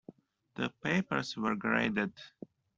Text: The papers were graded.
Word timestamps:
The 0.55 0.71
papers 0.81 1.37
were 1.37 1.55
graded. 1.55 2.11